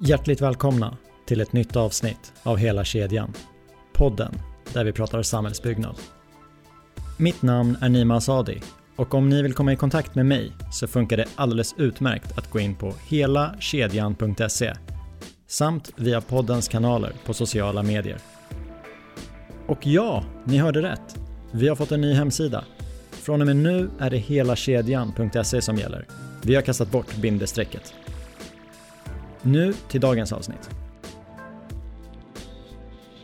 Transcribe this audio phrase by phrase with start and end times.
[0.00, 3.32] Hjärtligt välkomna till ett nytt avsnitt av Hela kedjan.
[3.92, 4.34] Podden
[4.72, 5.96] där vi pratar samhällsbyggnad.
[7.18, 8.62] Mitt namn är Nima Asadi
[8.96, 12.50] och om ni vill komma i kontakt med mig så funkar det alldeles utmärkt att
[12.50, 14.74] gå in på helakedjan.se
[15.46, 18.18] samt via poddens kanaler på sociala medier.
[19.66, 21.16] Och ja, ni hörde rätt.
[21.52, 22.64] Vi har fått en ny hemsida.
[23.10, 26.06] Från och med nu är det helakedjan.se som gäller.
[26.42, 27.94] Vi har kastat bort bindestrecket.
[29.46, 30.70] Nu till dagens avsnitt.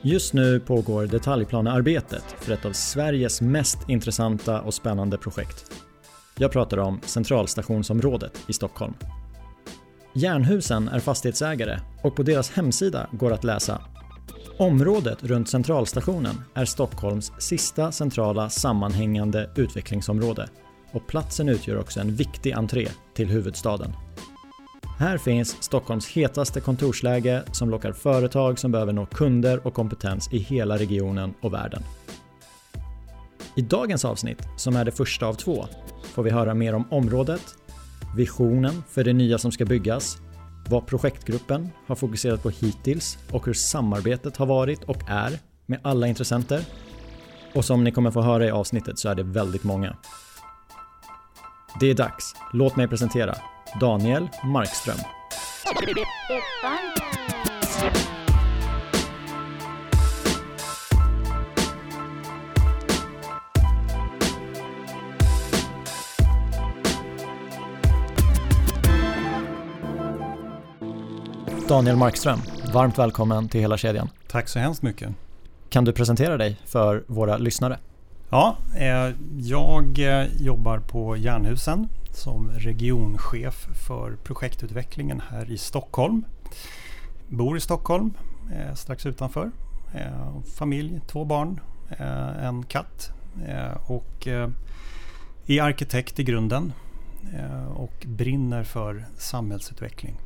[0.02, 5.72] Just nu pågår detaljplanearbetet för ett av Sveriges mest intressanta och spännande projekt.
[6.38, 8.94] Jag pratar om Centralstationsområdet i Stockholm.
[10.12, 13.82] Jernhusen är fastighetsägare och på deras hemsida går att läsa
[14.58, 20.48] Området runt Centralstationen är Stockholms sista centrala sammanhängande utvecklingsområde
[20.92, 23.92] och platsen utgör också en viktig entré till huvudstaden.
[25.00, 30.38] Här finns Stockholms hetaste kontorsläge som lockar företag som behöver nå kunder och kompetens i
[30.38, 31.82] hela regionen och världen.
[33.56, 35.66] I dagens avsnitt, som är det första av två,
[36.02, 37.42] får vi höra mer om området,
[38.16, 40.18] visionen för det nya som ska byggas,
[40.68, 46.06] vad projektgruppen har fokuserat på hittills och hur samarbetet har varit och är med alla
[46.06, 46.60] intressenter.
[47.54, 49.96] Och som ni kommer få höra i avsnittet så är det väldigt många.
[51.80, 52.34] Det är dags.
[52.52, 53.34] Låt mig presentera
[53.74, 54.96] Daniel Markström.
[71.68, 72.38] Daniel Markström,
[72.72, 74.08] varmt välkommen till Hela kedjan.
[74.28, 75.08] Tack så hemskt mycket.
[75.68, 77.78] Kan du presentera dig för våra lyssnare?
[78.30, 86.24] Ja, eh, jag eh, jobbar på Jernhusen som regionchef för projektutvecklingen här i Stockholm.
[87.28, 88.14] Bor i Stockholm,
[88.52, 89.50] eh, strax utanför.
[89.94, 91.60] Eh, familj, två barn,
[91.90, 93.12] eh, en katt
[93.86, 94.26] och
[95.46, 96.72] är arkitekt i grunden
[97.74, 100.16] och brinner för samhällsutveckling.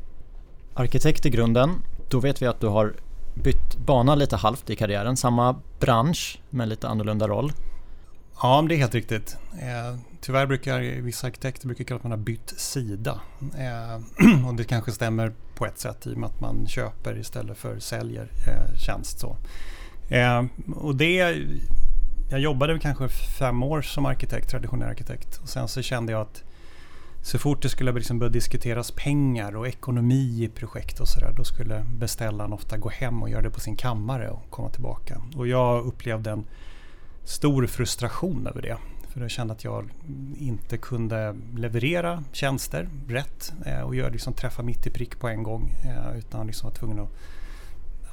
[0.75, 1.71] Arkitekt i grunden,
[2.11, 2.95] då vet vi att du har
[3.35, 5.17] bytt bana lite halvt i karriären.
[5.17, 7.53] Samma bransch men lite annorlunda roll.
[8.43, 9.37] Ja, det är helt riktigt.
[9.61, 13.21] Eh, tyvärr brukar vissa arkitekter brukar kalla att man har bytt sida.
[13.59, 17.59] Eh, och det kanske stämmer på ett sätt i och med att man köper istället
[17.59, 19.19] för säljer eh, tjänst.
[19.19, 19.37] Så.
[20.09, 20.45] Eh,
[20.75, 21.37] och det,
[22.31, 25.39] jag jobbade kanske fem år som arkitekt, traditionell arkitekt.
[25.43, 26.43] Och sen så kände jag att
[27.23, 31.45] så fort det skulle liksom börja diskuteras pengar och ekonomi i projekt och sådär, då
[31.45, 35.23] skulle beställaren ofta gå hem och göra det på sin kammare och komma tillbaka.
[35.37, 36.45] Och jag upplevde en
[37.25, 38.77] stor frustration över det.
[39.09, 39.91] För jag kände att jag
[40.39, 45.43] inte kunde leverera tjänster rätt eh, och göra, liksom, träffa mitt i prick på en
[45.43, 45.73] gång.
[45.85, 47.09] Eh, utan liksom var tvungen att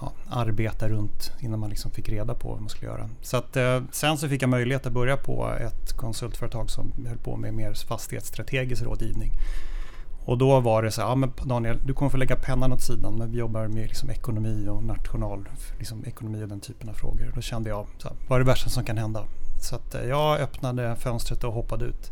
[0.02, 3.10] ja, arbeta runt innan man liksom fick reda på vad man skulle göra.
[3.22, 7.18] Så att, eh, sen så fick jag möjlighet att börja på ett konsultföretag som höll
[7.18, 9.32] på med mer fastighetsstrategisk rådgivning.
[10.26, 12.82] Och då var det så här, ja, men Daniel, du kommer få lägga pennan åt
[12.82, 15.50] sidan men vi jobbar med liksom ekonomi och national
[15.80, 17.32] liksom ekonomi och den typen av frågor.
[17.36, 19.24] Då kände jag, så här, vad är det värsta som kan hända?
[19.62, 22.12] Så att eh, jag öppnade fönstret och hoppade ut.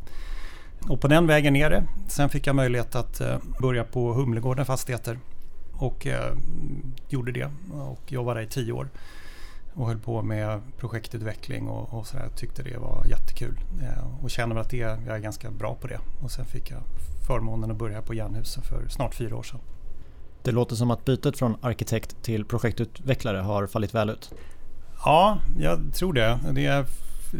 [0.88, 1.84] Och på den vägen ner det.
[2.08, 5.19] Sen fick jag möjlighet att eh, börja på Humlegården Fastigheter.
[5.74, 6.34] Och eh,
[7.09, 8.90] gjorde det och jobbade där i tio år
[9.80, 12.30] och höll på med projektutveckling och, och sådär.
[12.36, 16.00] Tyckte det var jättekul eh, och känner att det, jag är ganska bra på det.
[16.24, 16.80] Och sen fick jag
[17.28, 19.60] förmånen att börja på Jernhusen för snart fyra år sedan.
[20.44, 24.34] Det låter som att bytet från arkitekt till projektutvecklare har fallit väl ut.
[25.06, 26.40] Ja, jag tror det.
[26.52, 26.86] Det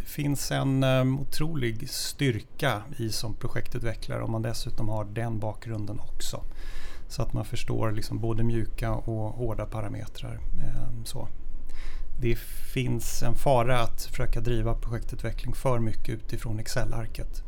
[0.06, 6.42] finns en um, otrolig styrka i som projektutvecklare om man dessutom har den bakgrunden också.
[7.08, 10.40] Så att man förstår liksom både mjuka och hårda parametrar.
[10.90, 11.28] Um, så
[12.22, 12.36] det
[12.74, 17.44] finns en fara att försöka driva projektutveckling för mycket utifrån Excel-arket.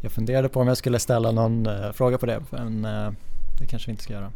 [0.00, 3.12] Jag funderade på om jag skulle ställa någon uh, fråga på det, men uh,
[3.58, 4.32] det kanske vi inte ska göra.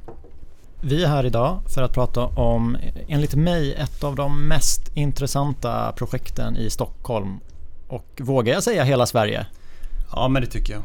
[0.81, 2.77] Vi är här idag för att prata om,
[3.09, 7.41] enligt mig, ett av de mest intressanta projekten i Stockholm
[7.89, 9.47] och vågar jag säga hela Sverige?
[10.13, 10.83] Ja, men det tycker jag.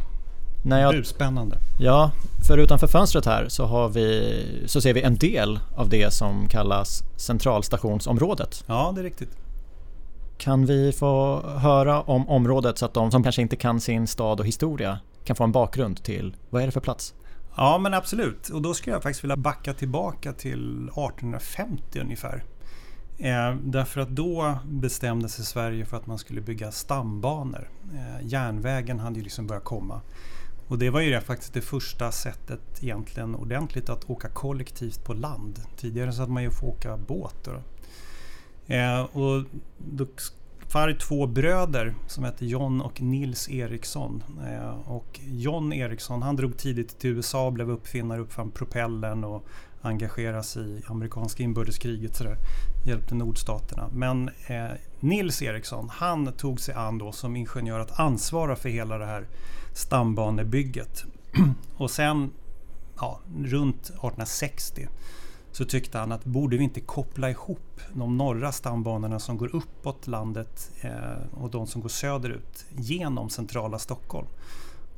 [0.65, 1.57] När jag, Buspännande.
[1.79, 2.11] Ja,
[2.47, 6.47] för utanför fönstret här så, har vi, så ser vi en del av det som
[6.47, 8.63] kallas centralstationsområdet.
[8.67, 9.37] Ja, det är riktigt.
[10.37, 14.39] Kan vi få höra om området så att de som kanske inte kan sin stad
[14.39, 17.13] och historia kan få en bakgrund till vad är det för plats?
[17.55, 18.49] Ja, men absolut.
[18.49, 22.43] Och då skulle jag faktiskt vilja backa tillbaka till 1850 ungefär.
[23.17, 27.69] Eh, därför att då bestämde sig Sverige för att man skulle bygga stambanor.
[27.93, 30.01] Eh, järnvägen hade ju liksom börjat komma.
[30.67, 35.13] Och det var ju det, faktiskt det första sättet egentligen ordentligt att åka kollektivt på
[35.13, 35.59] land.
[35.77, 37.35] Tidigare så hade man ju fått åka båt.
[37.43, 37.51] Då.
[38.73, 39.43] Eh, och
[39.77, 40.05] då
[40.73, 44.23] var två bröder som hette John och Nils Eriksson.
[44.47, 49.47] Eh, och John Eriksson han drog tidigt till USA, blev uppfinnare, uppfann propellern och
[49.81, 52.15] engagerade sig i amerikanska inbördeskriget.
[52.15, 52.37] Sådär,
[52.85, 53.89] hjälpte nordstaterna.
[53.93, 54.67] Men eh,
[54.99, 59.27] Nils Eriksson han tog sig an då som ingenjör att ansvara för hela det här
[59.73, 61.05] stambanebygget.
[61.77, 62.31] och sen
[62.95, 64.87] ja, runt 1860
[65.51, 70.07] så tyckte han att borde vi inte koppla ihop de norra stambanorna som går uppåt
[70.07, 74.27] landet eh, och de som går söderut genom centrala Stockholm.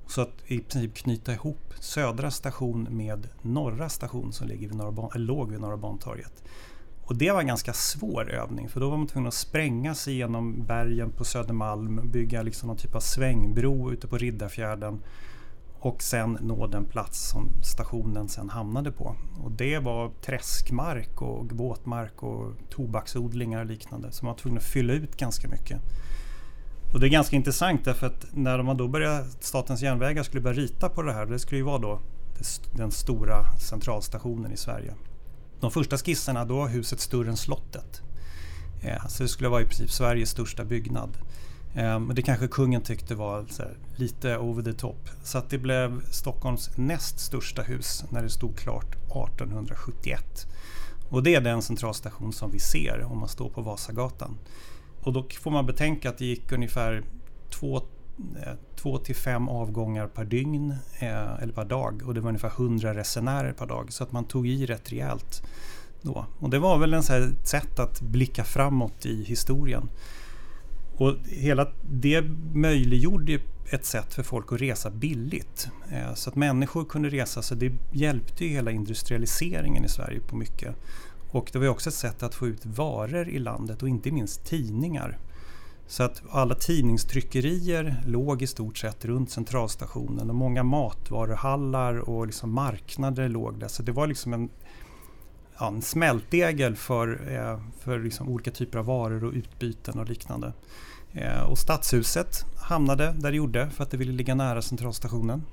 [0.08, 5.10] Så att i princip knyta ihop södra station med norra station som ligger vid norra,
[5.16, 6.44] låg vid Norra Bantorget.
[7.06, 10.16] Och det var en ganska svår övning för då var man tvungen att spränga sig
[10.16, 15.00] genom bergen på Södermalm, bygga liksom någon typ av svängbro ute på Riddarfjärden
[15.80, 19.16] och sen nå den plats som stationen sen hamnade på.
[19.44, 24.12] Och det var träskmark och våtmark och tobaksodlingar och liknande.
[24.12, 25.82] som man var tvungen att fylla ut ganska mycket.
[26.94, 30.58] Och det är ganska intressant därför att när man då började, Statens järnvägar skulle börja
[30.58, 32.00] rita på det här, det skulle ju vara då
[32.72, 34.94] den stora centralstationen i Sverige.
[35.60, 38.02] De första skisserna då var huset större än slottet.
[38.82, 41.18] Eh, så det skulle vara i princip Sveriges största byggnad.
[41.76, 43.46] Eh, men det kanske kungen tyckte var
[43.96, 45.10] lite over the top.
[45.24, 50.48] Så att det blev Stockholms näst största hus när det stod klart 1871.
[51.10, 54.38] Och det är den centralstation som vi ser om man står på Vasagatan.
[55.02, 57.04] Och då får man betänka att det gick ungefär
[57.50, 57.82] två,
[58.18, 62.52] Eh, två till fem avgångar per dygn eh, eller per dag och det var ungefär
[62.58, 63.94] 100 resenärer per dag.
[63.94, 65.44] Så att man tog i rätt rejält
[66.02, 66.26] då.
[66.40, 69.90] Och det var väl ett sätt att blicka framåt i historien.
[70.98, 72.22] Och hela det
[72.54, 73.40] möjliggjorde
[73.72, 75.70] ett sätt för folk att resa billigt.
[75.92, 80.36] Eh, så att människor kunde resa, så det hjälpte ju hela industrialiseringen i Sverige på
[80.36, 80.76] mycket.
[81.32, 84.46] Och det var också ett sätt att få ut varor i landet och inte minst
[84.46, 85.18] tidningar.
[85.88, 92.52] Så att alla tidningstryckerier låg i stort sett runt centralstationen och många matvaruhallar och liksom
[92.52, 93.68] marknader låg där.
[93.68, 94.50] Så det var liksom en,
[95.60, 100.54] ja, en smältdegel för, eh, för liksom olika typer av varor och utbyten och liknande.
[101.14, 105.44] Eh, och stadshuset hamnade där det gjorde för att det ville ligga nära centralstationen.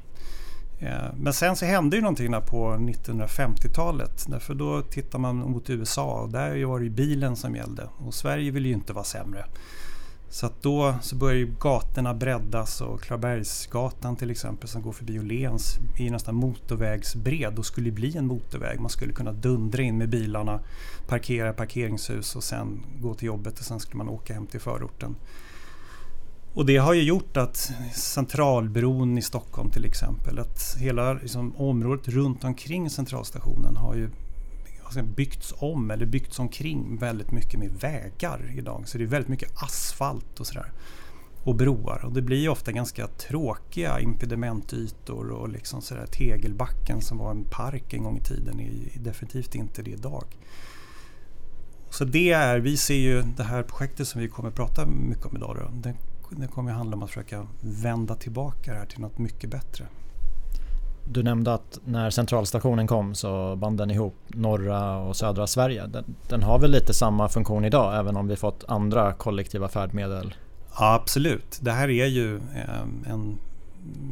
[0.81, 4.27] Eh, men sen så hände ju någonting på 1950-talet.
[4.29, 7.89] Därför då tittar man mot USA och där var det ju bilen som gällde.
[7.99, 9.45] Och Sverige vill ju inte vara sämre.
[10.33, 15.19] Så att då så börjar ju gatorna breddas och Klarabergsgatan till exempel som går förbi
[15.19, 18.81] Åhléns är ju nästan motorvägsbred och skulle bli en motorväg.
[18.81, 20.61] Man skulle kunna dundra in med bilarna,
[21.07, 25.17] parkera parkeringshus och sen gå till jobbet och sen skulle man åka hem till förorten.
[26.55, 32.09] Och det har ju gjort att Centralbron i Stockholm till exempel, att hela liksom, området
[32.09, 34.11] runt omkring centralstationen har ju
[35.03, 38.89] byggts om eller byggts omkring väldigt mycket med vägar idag.
[38.89, 40.73] Så det är väldigt mycket asfalt och sådär.
[41.45, 42.05] Och broar.
[42.05, 47.93] Och det blir ofta ganska tråkiga impedimentytor och liksom sådär Tegelbacken som var en park
[47.93, 50.25] en gång i tiden är definitivt inte det idag.
[51.91, 55.27] Så det är, vi ser ju det här projektet som vi kommer att prata mycket
[55.27, 55.57] om idag.
[55.57, 55.95] Då, det
[56.37, 59.87] det kommer handla om att försöka vända tillbaka det här till något mycket bättre.
[61.05, 65.87] Du nämnde att när centralstationen kom så band den ihop norra och södra Sverige.
[65.87, 70.35] Den, den, har väl lite samma funktion idag även om vi fått andra kollektiva färdmedel?
[70.79, 71.59] Ja, absolut.
[71.63, 73.39] Det här är ju eh, en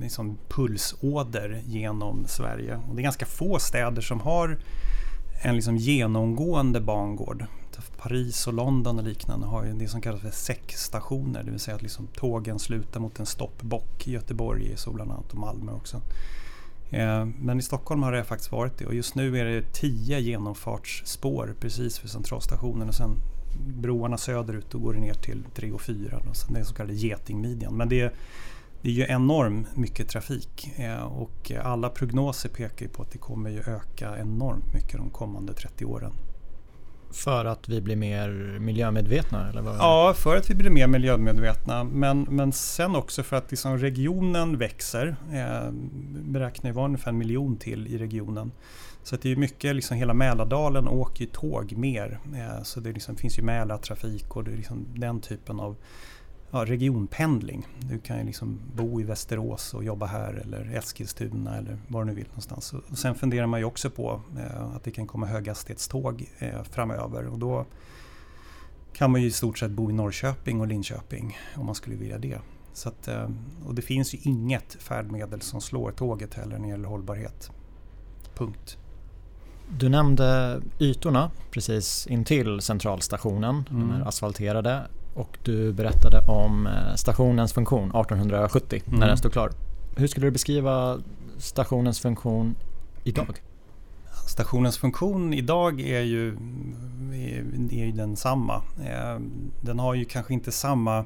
[0.01, 2.81] liksom pulsåder genom Sverige.
[2.89, 4.59] Och det är ganska få städer som har
[5.43, 7.47] en liksom genomgående bangård.
[8.03, 11.43] Paris och London och liknande har ju det som kallas för säckstationer.
[11.43, 15.33] Det vill säga att liksom tågen slutar mot en stoppbock i Göteborg så bland annat
[15.33, 16.01] och Malmö också.
[16.91, 20.19] Eh, men i Stockholm har det faktiskt varit det och just nu är det tio
[20.19, 23.17] genomfartsspår precis vid centralstationen och sen
[23.67, 27.77] broarna söderut och går det ner till 3 och 4, Den så kallade getingmidjan.
[27.77, 28.13] Men det är,
[28.83, 33.51] det är ju enormt mycket trafik eh, och alla prognoser pekar på att det kommer
[33.51, 36.13] ju öka enormt mycket de kommande 30 åren.
[37.13, 39.49] För att vi blir mer miljömedvetna?
[39.49, 39.77] Eller vad?
[39.77, 41.85] Ja, för att vi blir mer miljömedvetna.
[41.85, 45.17] Men, men sen också för att liksom regionen växer.
[45.33, 45.73] Eh,
[46.23, 48.53] beräknar vara ungefär en miljon till i regionen.
[49.03, 52.19] Så att det är mycket, liksom hela Mälardalen åker ju tåg mer.
[52.35, 55.77] Eh, så det liksom, finns ju Mälartrafik och det är liksom den typen av
[56.51, 57.67] ja, regionpendling.
[57.79, 62.07] Du kan ju liksom bo i Västerås och jobba här eller Eskilstuna eller var du
[62.07, 62.73] nu vill någonstans.
[62.73, 67.27] Och sen funderar man ju också på eh, att det kan komma höghastighetståg eh, framöver
[67.27, 67.67] och då
[68.93, 72.19] kan man ju i stort sett bo i Norrköping och Linköping om man skulle vilja
[72.19, 72.39] det.
[72.73, 73.29] Så att, eh,
[73.67, 77.51] och det finns ju inget färdmedel som slår tåget heller när det gäller hållbarhet.
[78.35, 78.77] Punkt.
[79.79, 83.89] Du nämnde ytorna precis intill centralstationen, mm.
[83.89, 84.83] de är asfalterade.
[85.15, 89.01] Och du berättade om eh, stationens funktion 1870 mm.
[89.01, 89.51] när den stod klar.
[89.97, 90.99] Hur skulle du beskriva
[91.39, 92.57] stationens funktion
[93.05, 93.43] idag?
[94.27, 96.37] Stationens funktion idag är ju,
[97.71, 98.63] är ju densamma.
[98.85, 99.21] Eh,
[99.61, 101.05] den har ju kanske inte samma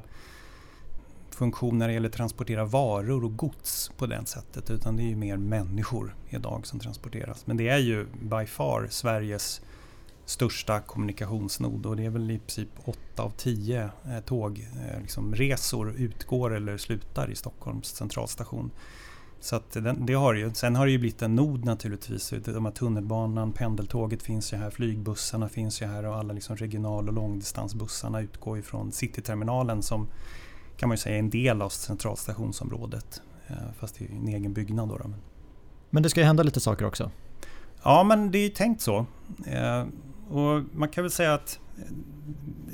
[1.29, 4.69] funktion när det gäller att transportera varor och gods på det sättet.
[4.69, 7.47] Utan det är ju mer människor idag som transporteras.
[7.47, 9.61] Men det är ju by far Sveriges
[10.25, 15.33] största kommunikationsnod och det är väl i princip 8 av 10 eh, tågresor liksom,
[15.97, 18.71] utgår eller slutar i Stockholms centralstation.
[19.39, 20.53] Så den, det har ju.
[20.53, 22.33] Sen har det ju blivit en nod naturligtvis.
[22.45, 27.07] De här tunnelbanan, pendeltåget finns ju här, flygbussarna finns ju här och alla liksom regional
[27.07, 30.07] och långdistansbussarna utgår ifrån Cityterminalen som
[30.77, 33.21] kan man ju säga är en del av centralstationsområdet.
[33.47, 34.99] Eh, fast det är en egen byggnad då.
[35.89, 37.11] Men det ska ju hända lite saker också.
[37.83, 39.05] Ja, men det är ju tänkt så.
[40.29, 41.83] Och man kan väl säga att eh,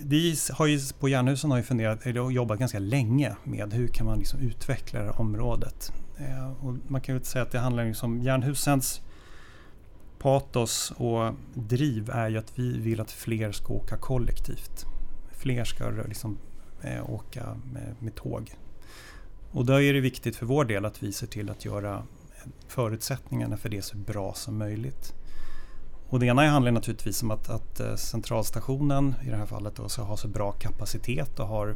[0.06, 4.06] vi har ju på Jernhusen har ju funderat, eller jobbat ganska länge med hur kan
[4.06, 5.94] man liksom utveckla det här området.
[6.18, 9.02] Eh, och man kan väl säga att det handlar liksom Jernhusens
[10.20, 14.86] patos och driv är ju att vi vill att fler ska åka kollektivt.
[15.32, 16.38] Fler ska liksom,
[16.82, 18.52] eh, åka med, med tåg.
[19.52, 22.50] Och då är det viktigt för vår del att vi ser till att göra eh,
[22.68, 25.14] förutsättningarna för det så bra som möjligt.
[26.12, 29.90] Och det ena handlar naturligtvis om att, att eh, centralstationen i det här fallet då,
[29.90, 31.76] ska ha så bra kapacitet och har,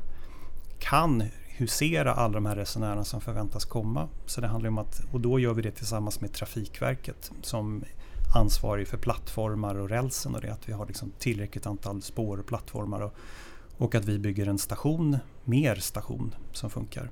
[0.80, 4.08] kan husera alla de här resenärerna som förväntas komma.
[4.26, 7.84] Så det handlar om att, och då gör vi det tillsammans med Trafikverket som
[8.36, 12.46] ansvarig för plattformar och rälsen och det att vi har liksom tillräckligt antal spår och
[12.46, 13.14] plattformar och,
[13.78, 17.12] och att vi bygger en station, mer station som funkar.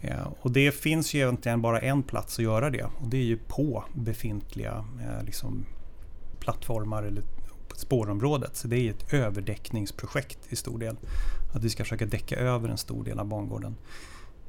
[0.00, 3.24] Ja, och det finns ju egentligen bara en plats att göra det och det är
[3.24, 5.66] ju på befintliga eh, liksom,
[6.42, 7.22] plattformar eller
[7.76, 8.56] spårområdet.
[8.56, 10.96] Så det är ett överdäckningsprojekt i stor del.
[11.54, 13.76] Att vi ska försöka däcka över en stor del av bangården.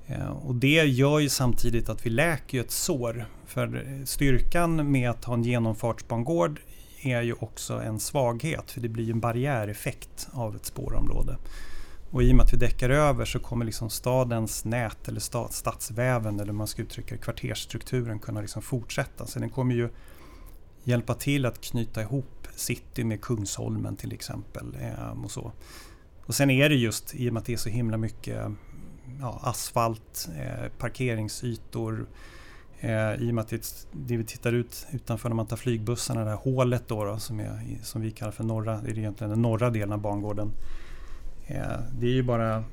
[0.08, 3.26] Eh, och det gör ju samtidigt att vi läker ett sår.
[3.46, 6.60] För styrkan med att ha en genomfartsbangård
[7.02, 8.72] är ju också en svaghet.
[8.72, 11.38] För det blir en barriäreffekt av ett spårområde.
[12.12, 16.40] Och i och med att vi däckar över så kommer liksom stadens nät eller stadsväven
[16.40, 19.26] eller man ska uttrycka kvartersstrukturen kunna liksom fortsätta.
[19.26, 19.90] Så den kommer ju
[20.84, 24.78] hjälpa till att knyta ihop city med Kungsholmen till exempel.
[24.82, 25.52] Ehm, och, så.
[26.26, 28.52] och sen är det just i och med att det är så himla mycket
[29.20, 32.06] ja, asfalt, eh, parkeringsytor.
[32.80, 36.24] Eh, I och med att det, det, vi tittar ut utanför när man tar flygbussarna,
[36.24, 39.32] det här hålet då, då som, är, som vi kallar för norra, det är egentligen
[39.32, 40.52] den norra delen av bangården.
[41.48, 42.64] Eh, det är ju bara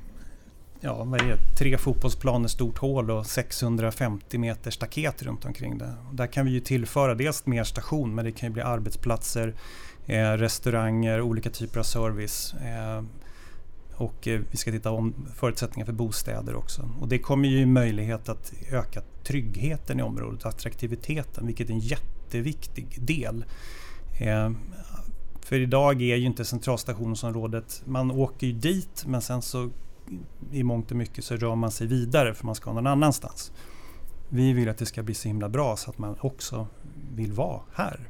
[0.79, 5.95] ja, vad är det, tre fotbollsplaner stort hål och 650 meter staket runt omkring det.
[6.11, 9.55] Där kan vi ju tillföra dels mer station men det kan ju bli arbetsplatser,
[10.05, 12.53] eh, restauranger, olika typer av service.
[12.53, 13.03] Eh,
[13.95, 16.89] och eh, vi ska titta om förutsättningar för bostäder också.
[16.99, 22.97] Och det kommer ju möjlighet att öka tryggheten i området, attraktiviteten, vilket är en jätteviktig
[23.01, 23.45] del.
[24.19, 24.51] Eh,
[25.41, 29.69] för idag är ju inte centralstationsområdet, man åker ju dit men sen så
[30.51, 33.51] i mångt och mycket så rör man sig vidare för man ska någon annanstans.
[34.29, 36.67] Vi vill att det ska bli så himla bra så att man också
[37.15, 38.07] vill vara här.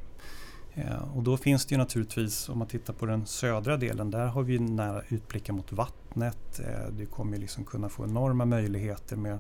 [0.74, 4.26] Eh, och då finns det ju naturligtvis, om man tittar på den södra delen, där
[4.26, 6.60] har vi nära utblickar mot vattnet.
[6.60, 9.40] Eh, du kommer liksom kunna få enorma möjligheter med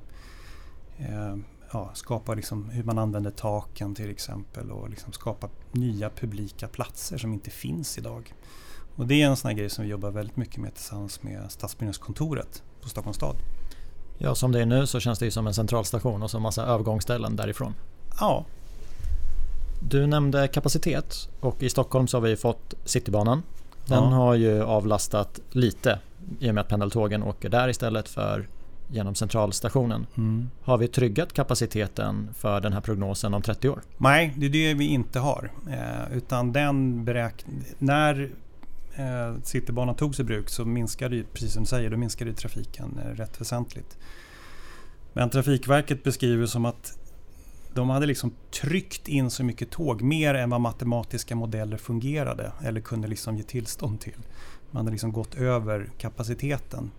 [0.98, 1.36] eh,
[1.72, 7.18] ja, skapa liksom hur man använder taken till exempel och liksom skapa nya publika platser
[7.18, 8.34] som inte finns idag.
[8.96, 11.52] Och det är en sån här grej som vi jobbar väldigt mycket med tillsammans med
[11.52, 13.36] Stadsbyggnadskontoret på Stockholms stad.
[14.18, 16.66] Ja, som det är nu så känns det ju som en centralstation och så massa
[16.66, 17.74] övergångsställen därifrån.
[18.20, 18.46] Ja.
[19.80, 23.44] Du nämnde kapacitet och i Stockholm så har vi fått Citybanan.
[23.86, 24.10] Den ja.
[24.10, 26.00] har ju avlastat lite
[26.40, 28.48] i och med att pendeltågen åker där istället för
[28.88, 30.08] genom centralstationen.
[30.18, 30.50] Mm.
[30.64, 33.82] Har vi tryggat kapaciteten för den här prognosen om 30 år?
[33.98, 35.52] Nej, det är det vi inte har.
[35.70, 37.46] Eh, utan den beräk
[37.78, 38.30] när
[38.96, 43.16] eh, Citybanan togs i bruk så minskade, precis som du säger, då minskade trafiken eh,
[43.16, 43.98] rätt väsentligt.
[45.14, 46.98] Men Trafikverket beskriver som att
[47.74, 52.82] de hade liksom tryckt in så mycket tåg, mer än vad matematiska modeller fungerade eller
[52.82, 54.18] kunde liksom ge tillstånd till.
[54.72, 56.92] Man hade liksom gått över kapaciteten.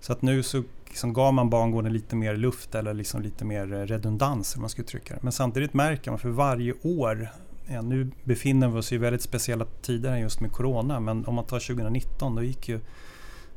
[0.00, 3.60] Så att nu så liksom gav man bangården lite mer luft eller liksom lite mer
[3.60, 4.56] eh, redundans, redundans.
[4.56, 5.20] man ska uttrycka det.
[5.22, 7.28] Men samtidigt märker man för varje år
[7.66, 11.44] ja, nu befinner vi oss i väldigt speciella tider just med Corona, men om man
[11.44, 12.80] tar 2019 då gick ju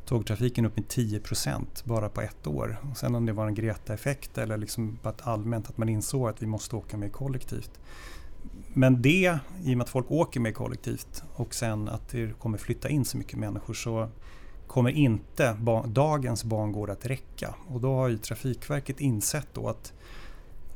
[0.06, 2.78] tågtrafiken upp med 10% bara på ett år.
[2.92, 6.42] Och sen om det var en Greta-effekt eller liksom bara allmänt att man insåg att
[6.42, 7.80] vi måste åka mer kollektivt.
[8.74, 12.58] Men det, i och med att folk åker mer kollektivt och sen att det kommer
[12.58, 14.10] flytta in så mycket människor så
[14.68, 17.56] kommer inte dagens bangård att räcka.
[17.68, 19.94] Och då har ju Trafikverket insett då att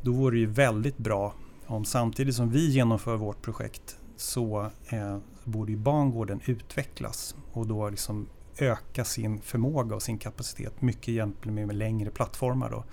[0.01, 1.33] då vore det ju väldigt bra
[1.71, 7.89] om samtidigt som vi genomför vårt projekt så eh, borde ju bangården utvecklas och då
[7.89, 12.69] liksom öka sin förmåga och sin kapacitet mycket egentligen med längre plattformar.
[12.69, 12.83] Då.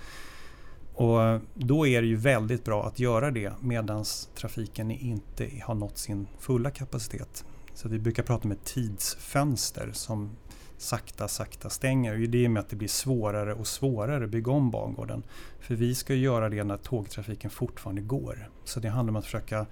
[0.94, 4.04] Och eh, då är det ju väldigt bra att göra det medan
[4.34, 7.44] trafiken inte har nått sin fulla kapacitet.
[7.74, 10.30] Så vi brukar prata om ett tidsfönster som
[10.78, 12.12] sakta, sakta stänger.
[12.12, 15.22] Och det är med att det blir svårare och svårare att bygga om bangården.
[15.60, 18.50] För vi ska göra det när tågtrafiken fortfarande går.
[18.64, 19.66] Så det handlar om att försöka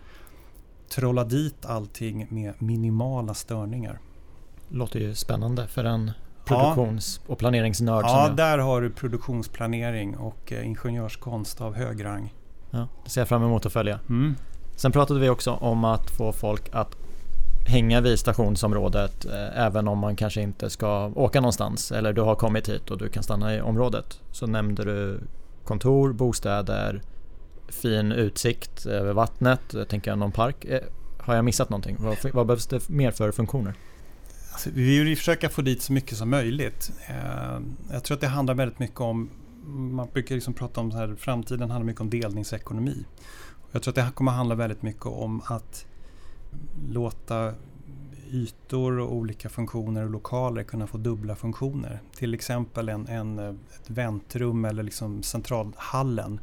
[0.88, 3.98] trolla dit allting med minimala störningar.
[4.68, 6.10] Låter ju spännande för en
[6.44, 8.04] produktions och planeringsnörd.
[8.04, 12.34] Ja, där har du produktionsplanering och eh, ingenjörskonst av hög rang.
[12.70, 13.98] Ja, det ser jag fram emot att följa.
[14.08, 14.34] Mm.
[14.76, 16.96] Sen pratade vi också om att få folk att
[17.66, 22.34] hänga vid stationsområdet eh, även om man kanske inte ska åka någonstans eller du har
[22.34, 24.20] kommit hit och du kan stanna i området.
[24.32, 25.20] Så nämnde du
[25.64, 27.02] kontor, bostäder,
[27.68, 30.64] fin utsikt över vattnet, jag tänker någon park.
[30.64, 30.80] Eh,
[31.18, 31.96] har jag missat någonting?
[32.00, 33.74] Vad, vad behövs det mer för funktioner?
[34.52, 36.92] Alltså, vi vill försöka få dit så mycket som möjligt.
[37.08, 37.60] Eh,
[37.92, 39.30] jag tror att det handlar väldigt mycket om,
[39.66, 43.04] man brukar liksom prata om så här, framtiden handlar mycket om delningsekonomi.
[43.72, 45.86] Jag tror att det kommer handla väldigt mycket om att
[46.88, 47.54] låta
[48.30, 52.00] ytor och olika funktioner och lokaler kunna få dubbla funktioner.
[52.16, 56.40] Till exempel en, en, ett väntrum eller liksom centralhallen.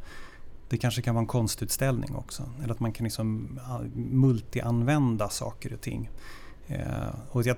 [0.70, 2.44] Det kanske kan vara en konstutställning också.
[2.64, 3.60] Eller att man kan liksom
[3.96, 6.10] multianvända saker och ting.
[6.68, 7.56] Eh, och jag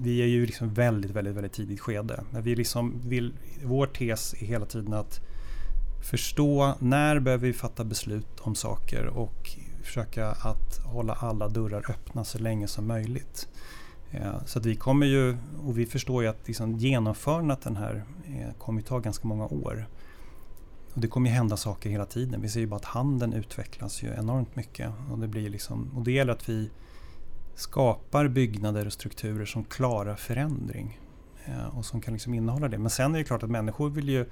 [0.00, 2.24] vi är ju liksom väldigt, väldigt, väldigt tidigt skede.
[2.30, 3.34] Men vi liksom vill,
[3.64, 5.20] vår tes är hela tiden att
[6.10, 9.50] förstå när behöver vi fatta beslut om saker och
[9.82, 13.48] försöka att hålla alla dörrar öppna så länge som möjligt.
[14.10, 18.04] Eh, så att vi kommer ju, och vi förstår ju att liksom genomförandet den här
[18.24, 19.86] eh, kommer kommer ta ganska många år.
[20.94, 22.40] Och det kommer ju hända saker hela tiden.
[22.40, 24.92] Vi ser ju bara att handeln utvecklas ju enormt mycket.
[25.10, 26.70] Och det, blir liksom, och det gäller att vi
[27.54, 31.00] skapar byggnader och strukturer som klarar förändring.
[31.44, 32.78] Eh, och som kan liksom innehålla det.
[32.78, 34.26] Men sen är det klart att människor vill ju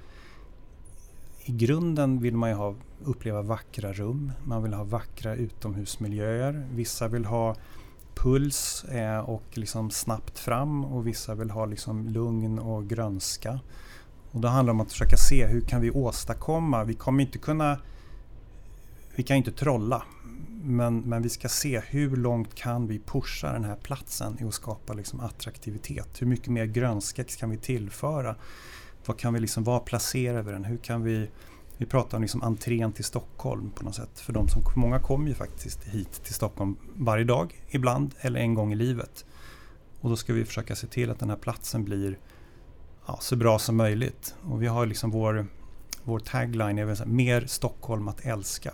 [1.45, 4.31] i grunden vill man ju ha, uppleva vackra rum.
[4.43, 6.67] Man vill ha vackra utomhusmiljöer.
[6.71, 7.55] Vissa vill ha
[8.15, 13.59] puls eh, och liksom snabbt fram och vissa vill ha liksom lugn och grönska.
[14.31, 16.83] Och då handlar det om att försöka se hur kan vi åstadkomma.
[16.83, 17.77] Vi kommer inte kunna
[19.15, 20.03] vi kan inte trolla
[20.63, 24.53] men, men vi ska se hur långt kan vi pusha den här platsen i att
[24.53, 26.21] skapa liksom attraktivitet.
[26.21, 28.35] Hur mycket mer grönska kan vi tillföra?
[29.05, 30.65] Vad kan vi liksom, var placerar vi den?
[30.65, 31.29] Hur kan vi
[31.81, 34.19] vi pratar om liksom entrén till Stockholm på något sätt.
[34.19, 38.53] För de som, många kommer ju faktiskt hit till Stockholm varje dag, ibland eller en
[38.53, 39.25] gång i livet.
[40.01, 42.17] Och då ska vi försöka se till att den här platsen blir
[43.07, 44.35] ja, så bra som möjligt.
[44.41, 45.47] Och vi har liksom vår,
[46.03, 48.73] vår tagline är väl så här, mer Stockholm att älska.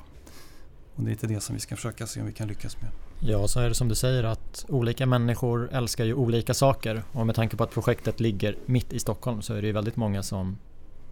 [0.96, 3.07] Och det är lite det som vi ska försöka se om vi kan lyckas med.
[3.20, 7.26] Ja, så är det som du säger att olika människor älskar ju olika saker och
[7.26, 10.24] med tanke på att projektet ligger mitt i Stockholm så är det ju väldigt många
[10.24, 10.58] som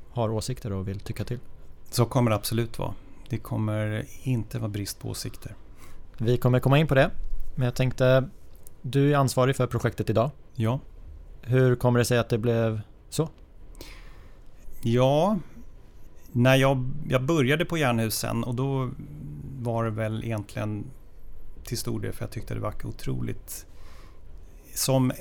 [0.09, 1.39] har åsikter och vill tycka till.
[1.89, 2.93] Så kommer det absolut vara.
[3.29, 5.55] Det kommer inte vara brist på åsikter.
[6.17, 7.11] Vi kommer komma in på det,
[7.55, 8.29] men jag tänkte
[8.81, 10.31] du är ansvarig för projektet idag.
[10.53, 10.79] Ja.
[11.41, 13.29] Hur kommer det sig att det blev så?
[14.81, 15.39] Ja,
[16.31, 18.89] när jag, jag började på Jernhusen och då
[19.59, 20.85] var det väl egentligen
[21.65, 23.65] till stor del för jag tyckte det var otroligt
[24.77, 25.15] som eh,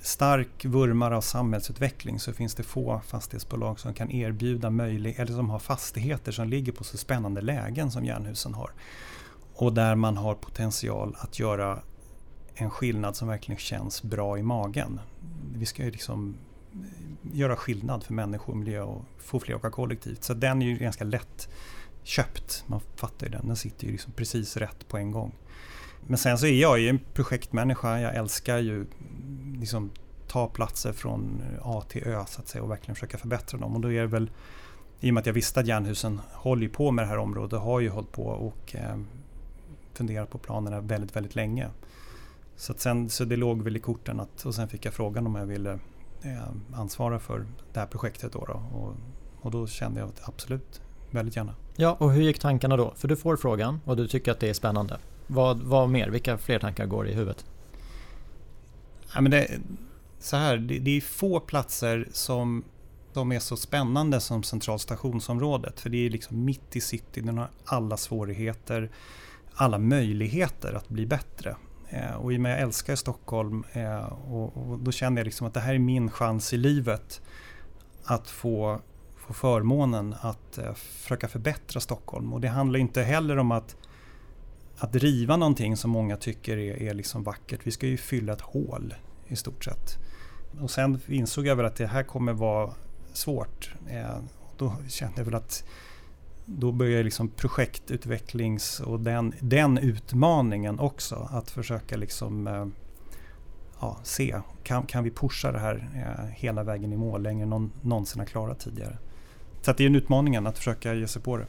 [0.00, 5.50] stark vurmare av samhällsutveckling så finns det få fastighetsbolag som kan erbjuda möjlighet, eller som
[5.50, 8.70] har fastigheter som ligger på så spännande lägen som Jernhusen har.
[9.54, 11.82] Och där man har potential att göra
[12.54, 15.00] en skillnad som verkligen känns bra i magen.
[15.54, 16.36] Vi ska ju liksom
[16.72, 20.24] eh, göra skillnad för människor och miljö och få fler att åka kollektivt.
[20.24, 21.48] Så den är ju ganska lätt
[22.02, 22.64] köpt.
[22.66, 23.46] Man fattar ju den.
[23.46, 25.34] Den sitter ju liksom precis rätt på en gång.
[26.06, 28.00] Men sen så är jag ju en projektmänniska.
[28.00, 28.86] Jag älskar ju
[29.58, 29.90] liksom
[30.28, 33.74] ta platser från A till Ö så att säga och verkligen försöka förbättra dem.
[33.74, 34.30] Och då är det väl
[35.00, 37.80] i och med att jag visste att Jernhusen håller på med det här området har
[37.80, 38.98] ju hållit på och eh,
[39.94, 41.68] funderat på planerna väldigt, väldigt länge.
[42.56, 45.34] Så, sen, så det låg väl i korten att, och sen fick jag frågan om
[45.34, 45.72] jag ville
[46.22, 48.32] eh, ansvara för det här projektet.
[48.32, 48.94] Då, då och,
[49.40, 51.54] och, då kände jag att absolut, väldigt gärna.
[51.76, 52.92] Ja, och hur gick tankarna då?
[52.96, 54.98] För du får frågan och du tycker att det är spännande.
[55.32, 56.08] Vad, vad mer?
[56.08, 57.44] Vilka fler tankar går i huvudet?
[59.14, 59.48] Ja, men det,
[60.18, 62.64] så här, det, det är få platser som
[63.12, 65.80] de är så spännande som centralstationsområdet.
[65.80, 68.90] För det är liksom mitt i city, den har alla svårigheter,
[69.54, 71.56] alla möjligheter att bli bättre.
[71.88, 75.24] Eh, och i och med att jag älskar Stockholm eh, och, och, då känner jag
[75.24, 77.20] liksom att det här är min chans i livet
[78.04, 78.80] att få,
[79.16, 82.32] få förmånen att eh, försöka förbättra Stockholm.
[82.32, 83.76] Och det handlar inte heller om att,
[84.82, 87.60] att riva någonting som många tycker är, är liksom vackert.
[87.64, 88.94] Vi ska ju fylla ett hål
[89.26, 89.98] i stort sett.
[90.60, 92.70] Och sen insåg jag väl att det här kommer vara
[93.12, 93.74] svårt.
[93.90, 94.16] Eh,
[94.58, 95.64] då kände jag väl att
[96.44, 101.28] då börjar liksom projektutvecklings och den, den utmaningen också.
[101.30, 102.66] Att försöka liksom eh,
[103.80, 107.50] ja, se, kan, kan vi pusha det här eh, hela vägen i mål längre än
[107.50, 108.98] någon någonsin har klarat tidigare.
[109.60, 111.46] Så det är en utmaning att försöka ge sig på det.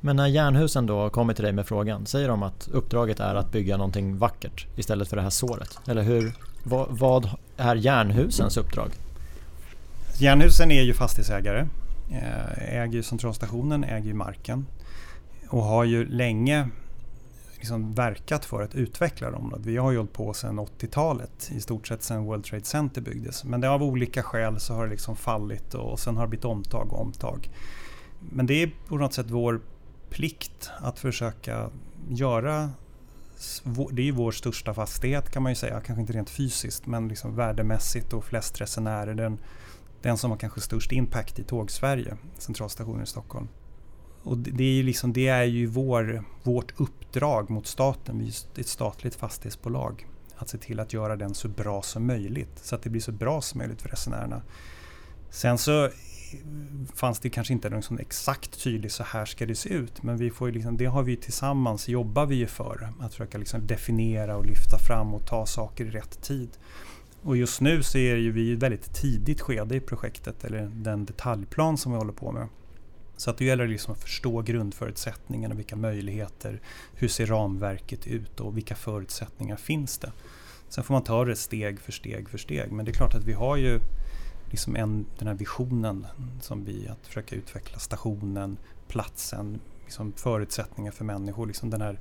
[0.00, 3.52] Men när Jernhusen då kommer till dig med frågan, säger de att uppdraget är att
[3.52, 5.78] bygga någonting vackert istället för det här såret?
[5.86, 6.32] Eller hur,
[6.62, 8.90] vad, vad är Jernhusens uppdrag?
[10.18, 11.66] Jernhusen är ju fastighetsägare,
[12.10, 14.66] eh, äger äger centralstationen, äger marken
[15.48, 16.68] och har ju länge
[17.54, 19.54] liksom verkat för att utveckla dem.
[19.58, 23.44] Vi har ju hållit på sedan 80-talet, i stort sett sedan World Trade Center byggdes.
[23.44, 26.44] Men det av olika skäl så har det liksom fallit och sen har det blivit
[26.44, 27.50] omtag och omtag.
[28.20, 29.60] Men det är på något sätt vår
[30.10, 31.70] plikt att försöka
[32.08, 32.70] göra
[33.92, 37.08] det är ju vår största fastighet kan man ju säga, kanske inte rent fysiskt men
[37.08, 39.14] liksom värdemässigt och flest resenärer.
[39.14, 39.38] Den,
[40.02, 43.48] den som har kanske störst impact i Tåg-Sverige, centralstationen i Stockholm.
[44.22, 48.60] Och det är ju, liksom, det är ju vår, vårt uppdrag mot staten, vi är
[48.60, 52.82] ett statligt fastighetsbolag, att se till att göra den så bra som möjligt, så att
[52.82, 54.42] det blir så bra som möjligt för resenärerna.
[55.30, 55.90] Sen så
[56.94, 60.02] fanns det kanske inte någon sån exakt tydlig så här ska det se ut.
[60.02, 62.92] Men vi får liksom, det har vi tillsammans jobbar vi för.
[63.00, 66.48] Att försöka liksom definiera och lyfta fram och ta saker i rätt tid.
[67.22, 70.70] Och just nu så är ju vi i ett väldigt tidigt skede i projektet, eller
[70.74, 72.48] den detaljplan som vi håller på med.
[73.16, 76.60] Så att det gäller liksom att förstå grundförutsättningarna, vilka möjligheter,
[76.94, 80.12] hur ser ramverket ut och vilka förutsättningar finns det?
[80.68, 82.72] Sen får man ta det steg för steg för steg.
[82.72, 83.80] Men det är klart att vi har ju
[84.50, 86.06] liksom en, den här visionen
[86.40, 88.56] som vi, att försöka utveckla stationen,
[88.88, 91.46] platsen, liksom förutsättningar för människor.
[91.46, 91.98] Liksom den här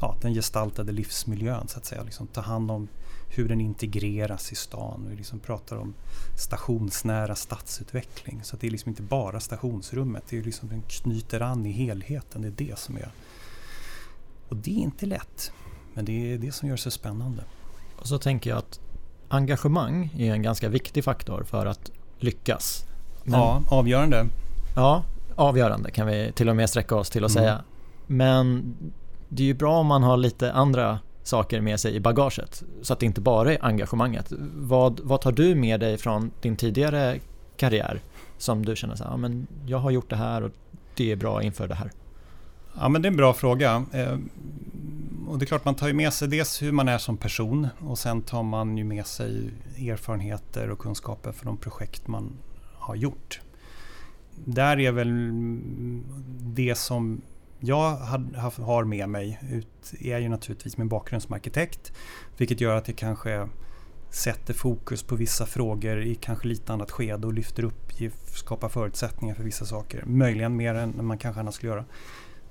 [0.00, 2.02] ja, den gestaltade livsmiljön så att säga.
[2.02, 2.88] Liksom ta hand om
[3.28, 5.06] hur den integreras i stan.
[5.10, 5.94] Vi liksom pratar om
[6.38, 8.40] stationsnära stadsutveckling.
[8.44, 12.42] Så det är liksom inte bara stationsrummet, det är liksom, den knyter an i helheten.
[12.42, 13.08] Det är det som är...
[14.48, 15.52] Och det är inte lätt,
[15.94, 17.44] men det är det som gör det så spännande.
[17.96, 18.80] Och så tänker jag att
[19.30, 22.84] engagemang är en ganska viktig faktor för att lyckas.
[23.24, 24.26] Men, ja, avgörande.
[24.76, 25.02] Ja,
[25.34, 27.42] avgörande kan vi till och med sträcka oss till att mm.
[27.42, 27.60] säga.
[28.06, 28.74] Men
[29.28, 32.92] det är ju bra om man har lite andra saker med sig i bagaget så
[32.92, 34.32] att det inte bara är engagemanget.
[34.54, 37.18] Vad, vad tar du med dig från din tidigare
[37.56, 38.00] karriär
[38.38, 40.50] som du känner så här, ja, men jag har gjort det här och
[40.96, 41.90] det är bra inför det här?
[42.80, 43.84] Ja men det är en bra fråga.
[45.30, 47.68] Och det är klart man tar ju med sig dels hur man är som person
[47.78, 52.32] och sen tar man ju med sig erfarenheter och kunskaper för de projekt man
[52.74, 53.40] har gjort.
[54.44, 55.30] Där är väl
[56.40, 57.20] det som
[57.60, 57.90] jag
[58.56, 61.92] har med mig ut är ju naturligtvis min bakgrund som arkitekt.
[62.36, 63.48] Vilket gör att jag kanske
[64.10, 67.92] sätter fokus på vissa frågor i kanske lite annat skede och lyfter upp,
[68.26, 70.04] skapar förutsättningar för vissa saker.
[70.06, 71.84] Möjligen mer än man kanske annars skulle göra.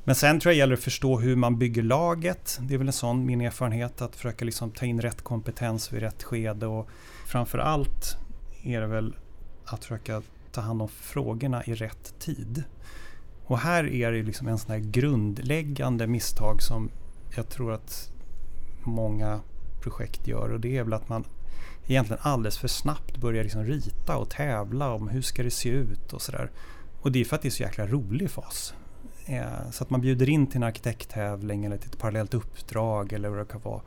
[0.04, 2.60] Men sen tror jag det gäller att förstå hur man bygger laget.
[2.62, 6.02] Det är väl en sån min erfarenhet att försöka liksom ta in rätt kompetens vid
[6.02, 6.90] rätt skede och
[7.26, 8.18] framför allt
[8.64, 9.16] är det väl
[9.66, 12.64] att försöka ta hand om frågorna i rätt tid.
[13.46, 16.90] Och här är det liksom en sån här grundläggande misstag som
[17.36, 18.12] jag tror att
[18.84, 19.40] många
[19.82, 21.24] projekt gör och det är väl att man
[21.88, 26.14] egentligen alldeles för snabbt börjar liksom rita och tävla om hur ska det se ut
[26.14, 26.52] och sådär.
[27.02, 28.74] Och det är för att det är så jäkla rolig fas.
[29.30, 33.30] Eh, så att man bjuder in till en arkitekttävling eller till ett parallellt uppdrag eller
[33.30, 33.82] vad det kan vara.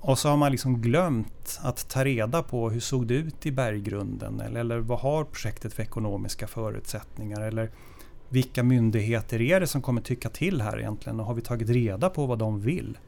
[0.00, 3.52] Och så har man liksom glömt att ta reda på hur såg det ut i
[3.52, 7.70] berggrunden eller, eller vad har projektet för ekonomiska förutsättningar eller
[8.28, 12.10] vilka myndigheter är det som kommer tycka till här egentligen och har vi tagit reda
[12.10, 12.98] på vad de vill?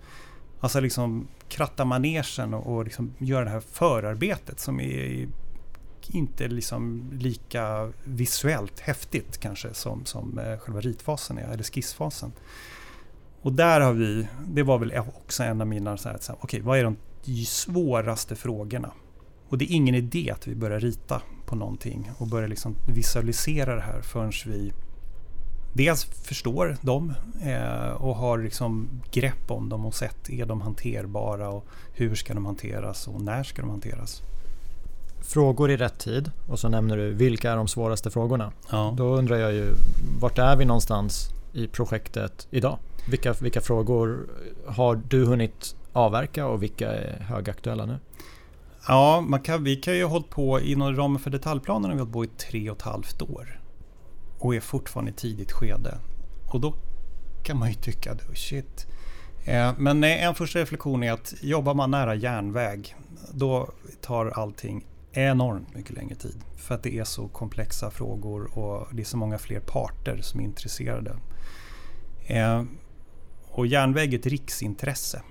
[0.60, 5.28] Alltså liksom kratta manegen och, och liksom göra det här förarbetet som är
[6.10, 12.32] inte liksom lika visuellt häftigt kanske som, som eh, själva ritfasen är, eller skissfasen.
[13.42, 16.60] Och där har vi, det var väl också en av mina, så här, okej okay,
[16.60, 16.96] vad är de
[17.44, 18.92] svåraste frågorna?
[19.48, 23.74] Och det är ingen idé att vi börjar rita på någonting och börjar liksom visualisera
[23.74, 24.72] det här förrän vi
[25.74, 31.48] dels förstår dem eh, och har liksom grepp om dem och sett är de hanterbara
[31.48, 34.22] och hur ska de hanteras och när ska de hanteras
[35.24, 38.52] frågor i rätt tid och så nämner du vilka är de svåraste frågorna.
[38.70, 38.94] Ja.
[38.96, 39.74] Då undrar jag ju
[40.20, 42.78] vart är vi någonstans i projektet idag?
[43.10, 44.26] Vilka, vilka frågor
[44.66, 47.98] har du hunnit avverka och vilka är högaktuella nu?
[48.88, 52.12] Ja, kan, vi kan ju ha hållit på inom ramen för detaljplanen har vi hållit
[52.12, 53.60] på i tre och ett halvt år.
[54.38, 55.98] Och är fortfarande i tidigt skede.
[56.52, 56.74] Och då
[57.44, 58.86] kan man ju tycka, shit.
[59.44, 62.96] Eh, men en första reflektion är att jobbar man nära järnväg,
[63.32, 63.68] då
[64.00, 66.44] tar allting enormt mycket längre tid.
[66.56, 70.40] För att det är så komplexa frågor och det är så många fler parter som
[70.40, 71.16] är intresserade.
[72.26, 72.62] Eh,
[73.50, 75.22] och järnväg är ett riksintresse.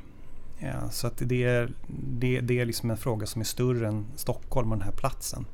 [0.60, 1.74] Eh, så att det, är,
[2.20, 5.46] det, det är liksom en fråga som är större än Stockholm och den här platsen.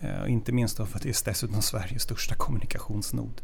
[0.00, 3.42] Eh, inte minst för att det är dessutom Sveriges största kommunikationsnod.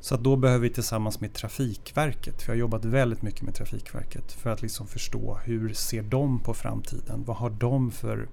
[0.00, 3.54] Så att då behöver vi tillsammans med Trafikverket, för jag har jobbat väldigt mycket med
[3.54, 7.24] Trafikverket, för att liksom förstå hur ser de på framtiden?
[7.24, 8.28] Vad har de för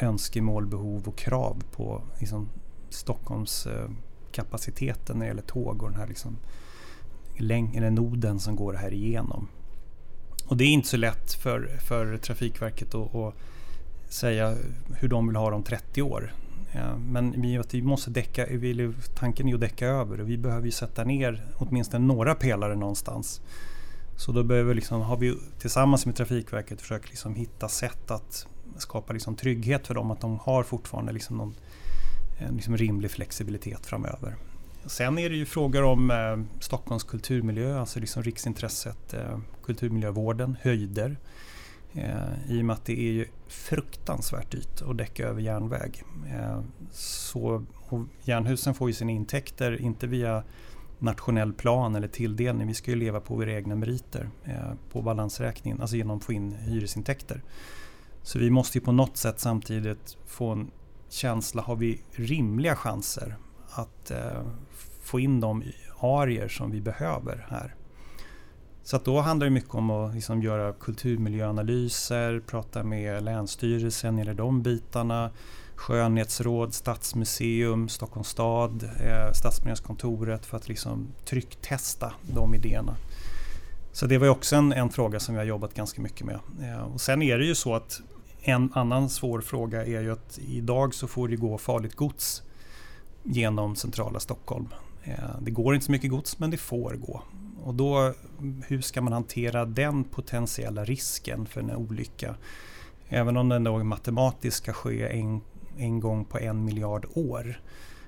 [0.00, 2.48] önskemål, behov och krav på liksom,
[2.88, 3.90] Stockholms eh,
[4.32, 6.36] kapaciteten när det gäller tåg och den här liksom,
[7.36, 9.48] läng- eller noden som går här igenom.
[10.46, 13.34] Och det är inte så lätt för, för Trafikverket att, att
[14.08, 14.56] säga
[14.98, 16.32] hur de vill ha det om 30 år.
[16.72, 18.46] Ja, men vi måste däcka,
[19.14, 23.40] tanken är att däcka över och vi behöver ju sätta ner åtminstone några pelare någonstans.
[24.16, 28.46] Så då behöver liksom, har vi tillsammans med Trafikverket försökt liksom hitta sätt att
[28.82, 31.54] skapa liksom trygghet för dem att de har fortfarande liksom någon
[32.38, 34.36] eh, liksom rimlig flexibilitet framöver.
[34.86, 41.16] Sen är det ju frågor om eh, Stockholms kulturmiljö, alltså liksom riksintresset, eh, kulturmiljövården, höjder.
[41.92, 46.02] Eh, I och med att det är ju fruktansvärt dyrt att däcka över järnväg.
[46.34, 46.60] Eh,
[46.92, 47.64] så,
[48.22, 50.42] järnhusen får ju sina intäkter inte via
[50.98, 52.66] nationell plan eller tilldelning.
[52.66, 56.32] Vi ska ju leva på våra egna meriter eh, på balansräkningen, alltså genom att få
[56.32, 57.42] in hyresintäkter.
[58.26, 60.70] Så vi måste ju på något sätt samtidigt få en
[61.08, 63.36] känsla, har vi rimliga chanser
[63.70, 64.42] att eh,
[65.02, 65.62] få in de
[66.00, 67.74] arier som vi behöver här.
[68.82, 74.62] Så då handlar det mycket om att liksom göra kulturmiljöanalyser, prata med Länsstyrelsen eller de
[74.62, 75.30] bitarna,
[75.74, 82.96] skönhetsråd, stadsmuseum, Stockholms stad, eh, Stadsmiljökontoret för att liksom trycktesta de idéerna.
[83.92, 86.38] Så det var också en, en, fråga som vi har jobbat ganska mycket med.
[86.62, 88.00] Eh, och sen är det ju så att
[88.48, 92.42] en annan svår fråga är ju att idag så får det gå farligt gods
[93.22, 94.68] genom centrala Stockholm.
[95.04, 97.22] Eh, det går inte så mycket gods men det får gå.
[97.64, 98.14] Och då,
[98.66, 102.34] hur ska man hantera den potentiella risken för en olycka?
[103.08, 105.40] Även om den då matematiskt ska ske en,
[105.76, 107.60] en gång på en miljard år.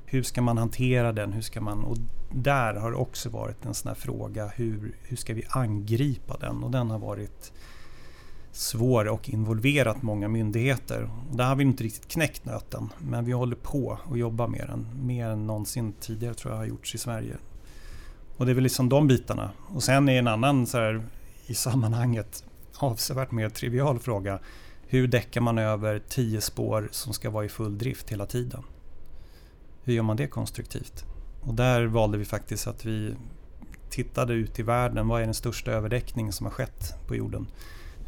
[0.05, 1.33] Hur ska man hantera den?
[1.33, 1.97] Hur ska man, och
[2.33, 4.47] där har det också varit en sån här fråga.
[4.47, 6.65] Hur, hur ska vi angripa den?
[6.65, 7.53] Och den har varit
[8.53, 11.11] svår och involverat många myndigheter.
[11.33, 15.07] Där har vi inte riktigt knäckt nöten, men vi håller på och jobbar med den
[15.07, 17.37] mer än någonsin tidigare tror jag har gjorts i Sverige.
[18.37, 19.51] Och det är väl liksom de bitarna.
[19.67, 21.03] Och sen är en annan så här,
[21.47, 22.45] i sammanhanget
[22.79, 24.39] avsevärt mer trivial fråga.
[24.87, 28.63] Hur däckar man över tio spår som ska vara i full drift hela tiden?
[29.83, 31.05] Hur gör man det konstruktivt?
[31.41, 33.15] Och där valde vi faktiskt att vi
[33.91, 35.09] tittade ut i världen.
[35.09, 37.47] Vad är den största överdäckningen som har skett på jorden?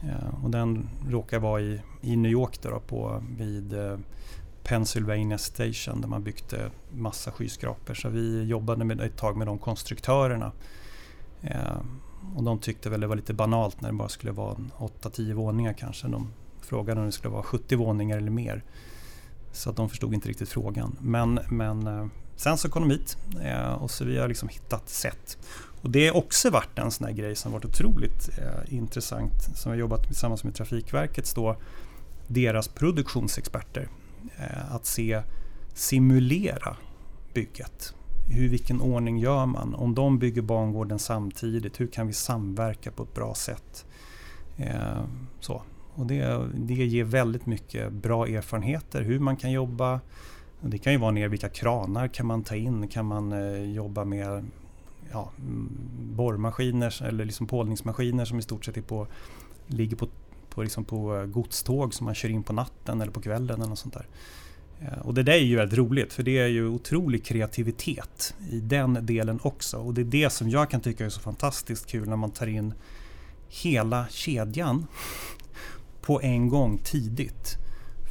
[0.03, 3.99] Eh, och den råkar vara i, i New York då, på, vid eh,
[4.63, 7.95] Pennsylvania Station där man byggde massa skyskrapor.
[7.95, 10.53] Så vi jobbade med, ett tag med de konstruktörerna.
[11.43, 11.81] Eh,
[12.37, 15.73] och de tyckte väl det var lite banalt när det bara skulle vara 8-10 våningar
[15.73, 16.09] kanske.
[16.09, 18.65] De frågade om det skulle vara 70 våningar eller mer.
[19.53, 20.97] Så att de förstod inte riktigt frågan.
[21.01, 24.89] Men, men eh, sen så kom de hit eh, och så vi har liksom hittat
[24.89, 25.39] sätt.
[25.83, 29.73] Och det har också varit en sån här grej som varit otroligt eh, intressant som
[29.73, 31.57] vi har jobbat tillsammans med Trafikverkets då,
[32.27, 33.89] deras produktionsexperter.
[34.37, 35.23] Eh, att se,
[35.75, 36.77] simulera
[37.35, 37.95] bygget.
[38.29, 39.75] Hur, vilken ordning gör man?
[39.75, 43.87] Om de bygger bangården samtidigt, hur kan vi samverka på ett bra sätt?
[44.57, 45.05] Eh,
[45.41, 45.63] så.
[45.95, 50.01] Och det, det ger väldigt mycket bra erfarenheter hur man kan jobba.
[50.61, 52.89] Det kan ju vara ner vilka kranar kan man ta in?
[52.89, 54.45] Kan man eh, jobba med
[55.13, 55.31] ja,
[56.17, 59.07] borrmaskiner eller liksom pålningsmaskiner som i stort sett är på,
[59.67, 60.09] ligger på,
[60.49, 63.61] på, liksom på eh, godståg som man kör in på natten eller på kvällen.
[63.61, 64.07] eller något sånt där.
[64.81, 68.61] Eh, och det där är ju väldigt roligt för det är ju otrolig kreativitet i
[68.61, 69.79] den delen också.
[69.79, 72.47] Och det är det som jag kan tycka är så fantastiskt kul när man tar
[72.47, 72.75] in
[73.49, 74.87] hela kedjan
[76.03, 77.57] på en gång tidigt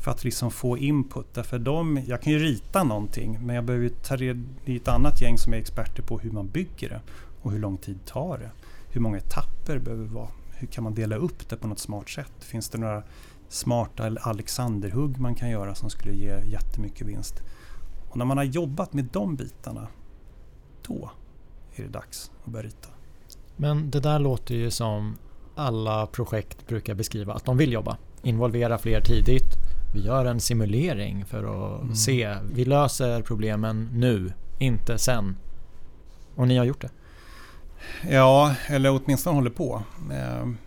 [0.09, 1.33] för att liksom få input.
[1.33, 4.87] Därför de, jag kan ju rita någonting men jag behöver ta reda, det är ett
[4.87, 7.01] annat gäng som är experter på hur man bygger det
[7.41, 8.51] och hur lång tid tar det.
[8.93, 10.27] Hur många etapper behöver det vara?
[10.49, 12.31] Hur kan man dela upp det på något smart sätt?
[12.39, 13.03] Finns det några
[13.49, 17.41] smarta Alexanderhugg man kan göra som skulle ge jättemycket vinst.
[18.09, 19.87] Och när man har jobbat med de bitarna,
[20.87, 21.11] då
[21.75, 22.89] är det dags att börja rita.
[23.55, 25.17] Men det där låter ju som
[25.55, 27.97] alla projekt brukar beskriva att de vill jobba.
[28.23, 29.68] Involvera fler tidigt.
[29.93, 31.95] Vi gör en simulering för att mm.
[31.95, 32.35] se.
[32.51, 35.37] Vi löser problemen nu, inte sen.
[36.35, 36.89] Och ni har gjort det?
[38.09, 39.83] Ja, eller åtminstone håller på.
[40.11, 40.57] Ehm,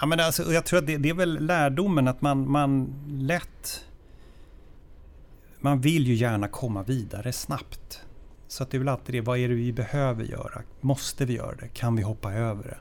[0.00, 3.84] ja, men alltså, jag tror att det, det, är väl lärdomen att man, man lätt...
[5.60, 8.00] Man vill ju gärna komma vidare snabbt.
[8.48, 10.62] Så att det är väl alltid det, vad är det vi behöver göra?
[10.80, 11.68] Måste vi göra det?
[11.68, 12.78] Kan vi hoppa över det?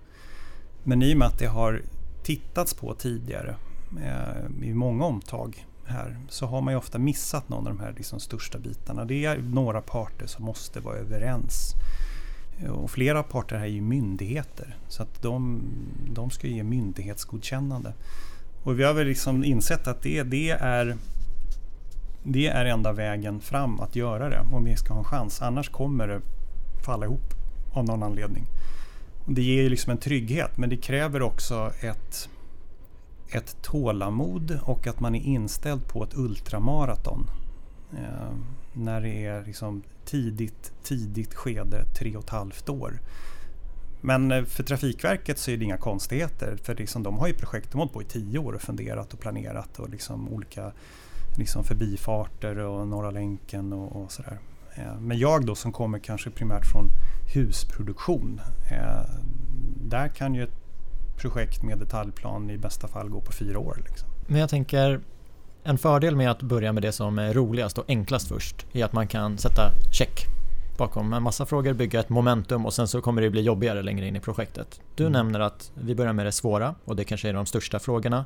[0.83, 1.81] Men i och med att det har
[2.23, 3.55] tittats på tidigare
[3.97, 7.93] eh, i många omtag här så har man ju ofta missat någon av de här
[7.97, 9.05] liksom största bitarna.
[9.05, 11.73] Det är några parter som måste vara överens.
[12.63, 15.61] Eh, och flera parter här är ju myndigheter så att de,
[16.09, 17.93] de ska ge myndighetsgodkännande.
[18.63, 20.95] Och vi har väl liksom insett att det, det, är,
[22.23, 25.41] det är enda vägen fram att göra det om vi ska ha en chans.
[25.41, 26.21] Annars kommer det
[26.85, 27.33] falla ihop
[27.73, 28.45] av någon anledning.
[29.25, 32.29] Det ger ju liksom en trygghet men det kräver också ett,
[33.35, 37.29] ett tålamod och att man är inställd på ett ultramaraton.
[37.93, 38.35] Eh,
[38.73, 42.99] när det är liksom tidigt, tidigt skede, tre och ett halvt år.
[44.01, 47.71] Men eh, för Trafikverket så är det inga konstigheter för liksom, de har ju projekt,
[47.71, 50.71] de har hållit på i tio år och funderat och planerat och liksom olika
[51.37, 54.39] liksom förbifarter och Norra länken och, och sådär.
[54.75, 56.89] Eh, men jag då som kommer kanske primärt från
[57.33, 58.41] husproduktion.
[58.71, 59.09] Eh,
[59.75, 60.62] där kan ju ett
[61.17, 63.83] projekt med detaljplan i bästa fall gå på fyra år.
[63.87, 64.09] Liksom.
[64.27, 64.99] Men jag tänker,
[65.63, 68.93] en fördel med att börja med det som är roligast och enklast först är att
[68.93, 70.25] man kan sätta check
[70.77, 74.07] bakom en massa frågor, bygga ett momentum och sen så kommer det bli jobbigare längre
[74.07, 74.81] in i projektet.
[74.95, 75.13] Du mm.
[75.13, 78.25] nämner att vi börjar med det svåra och det kanske är de största frågorna.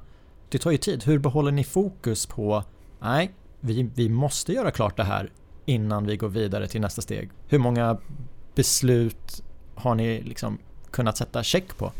[0.50, 1.04] Det tar ju tid.
[1.04, 2.64] Hur behåller ni fokus på
[3.00, 5.32] nej, vi, vi måste göra klart det här
[5.66, 7.30] innan vi går vidare till nästa steg?
[7.48, 7.98] Hur många
[8.56, 9.44] beslut
[9.76, 10.58] har ni liksom
[10.92, 11.92] kunnat sätta check på?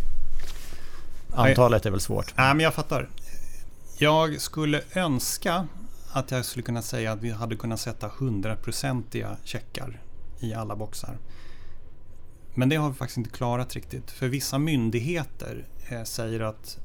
[1.34, 2.34] Antalet är väl svårt.
[2.38, 3.10] Nej, men jag fattar.
[3.98, 5.68] Jag skulle önska
[6.12, 10.02] att jag skulle kunna säga att vi hade kunnat sätta hundraprocentiga checkar
[10.40, 11.18] i alla boxar.
[12.56, 14.12] Men det har vi faktiskt inte klarat riktigt.
[14.12, 16.80] För vissa myndigheter eh, säger att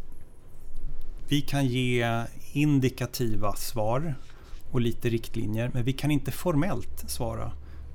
[1.29, 4.15] vi kan ge indikativa svar
[4.71, 7.53] och lite riktlinjer, men vi kan inte formellt svara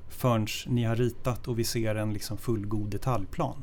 [0.08, 3.62] förrän ni har ritat och vi ser en liksom fullgod detaljplan.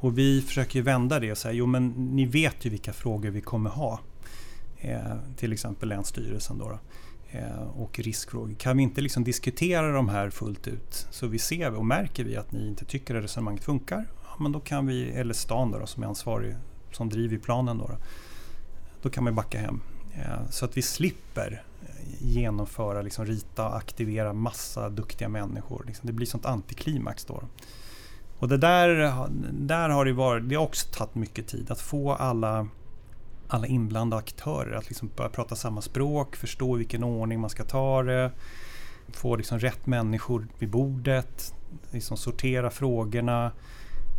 [0.00, 3.40] Och vi försöker vända det och säga, jo men ni vet ju vilka frågor vi
[3.40, 4.00] kommer ha.
[4.78, 6.68] Eh, till exempel Länsstyrelsen då.
[6.68, 6.78] då
[7.30, 8.54] eh, och riskfrågor.
[8.54, 12.36] Kan vi inte liksom diskutera de här fullt ut så vi ser och märker vi
[12.36, 15.86] att ni inte tycker att resonemanget funkar, ja, men då kan vi, eller stan då,
[15.86, 16.56] som är ansvarig,
[16.92, 17.96] som driver planen, då, då,
[19.02, 19.80] då kan man backa hem.
[20.14, 25.84] Eh, så att vi slipper eh, genomföra, liksom rita och aktivera massa duktiga människor.
[25.86, 26.06] Liksom.
[26.06, 27.42] Det blir sånt antiklimax då.
[28.38, 29.12] Och det där,
[29.52, 32.68] där har det varit, det har också tagit mycket tid att få alla
[33.48, 37.64] alla inblandade aktörer att liksom börja prata samma språk, förstå i vilken ordning man ska
[37.64, 38.30] ta det,
[39.08, 41.54] få liksom rätt människor vid bordet,
[41.90, 43.52] liksom sortera frågorna.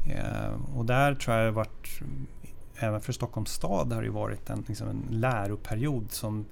[0.08, 2.02] Eh, och där tror jag det har varit,
[2.76, 6.46] även för Stockholms stad har det varit en, liksom en läroperiod som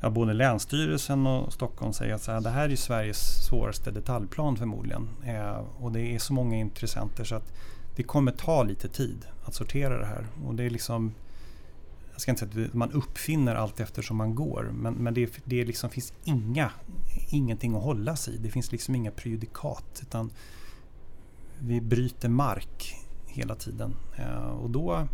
[0.00, 4.56] ja, både Länsstyrelsen och Stockholm säger att så här, det här är Sveriges svåraste detaljplan
[4.56, 5.08] förmodligen.
[5.24, 7.52] Eh, och det är så många intressenter så att
[7.96, 10.26] det kommer ta lite tid att sortera det här.
[10.46, 11.14] Och det är liksom
[12.16, 15.64] jag ska inte säga att man uppfinner allt eftersom man går, men, men det, det
[15.64, 16.70] liksom finns inga,
[17.28, 18.38] ingenting att hålla sig i.
[18.38, 20.30] Det finns liksom inga prejudikat, utan
[21.58, 23.96] vi bryter mark hela tiden.
[24.16, 25.08] Eh, och då,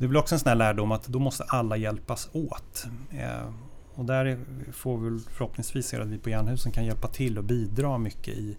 [0.00, 2.86] det är väl också en sån här lärdom att då måste alla hjälpas åt.
[3.10, 3.50] Eh,
[3.94, 4.38] och där
[4.72, 8.56] får vi förhoppningsvis se att vi på Jernhusen kan hjälpa till och bidra mycket i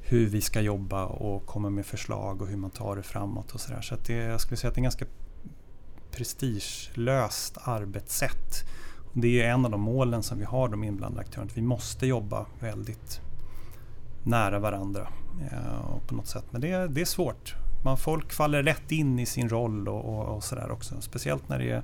[0.00, 3.60] hur vi ska jobba och komma med förslag och hur man tar det framåt och
[3.60, 3.80] sådär.
[3.80, 5.04] Så, så det, jag skulle säga att det är ganska
[6.10, 8.64] prestigelöst arbetssätt.
[9.12, 11.50] Det är en av de målen som vi har, de inblandade aktörerna.
[11.54, 13.20] Vi måste jobba väldigt
[14.24, 15.08] nära varandra
[15.52, 16.44] eh, på något sätt.
[16.50, 17.54] Men det, det är svårt.
[17.84, 20.94] Man, folk faller rätt in i sin roll och, och, och sådär också.
[21.00, 21.82] Speciellt när det är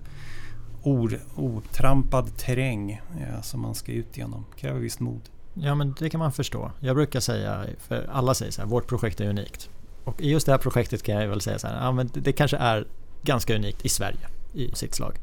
[0.82, 4.44] or, otrampad terräng ja, som man ska ut genom.
[4.54, 5.20] Det kräver visst mod.
[5.54, 6.70] Ja men det kan man förstå.
[6.80, 9.70] Jag brukar säga, för alla säger så här, vårt projekt är unikt.
[10.04, 12.32] Och i just det här projektet kan jag väl säga så här, ja, men det
[12.32, 12.86] kanske är
[13.22, 15.18] ganska unikt i Sverige i sitt slag.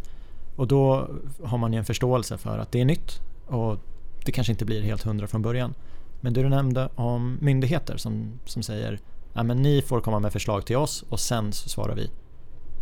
[0.55, 1.09] Och då
[1.43, 3.79] har man ju en förståelse för att det är nytt och
[4.25, 5.73] det kanske inte blir helt hundra från början.
[6.21, 8.99] Men det du nämnde om myndigheter som, som säger
[9.33, 12.11] att ni får komma med förslag till oss och sen så svarar vi.